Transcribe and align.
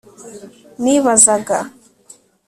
Nibazaga… 0.81 1.57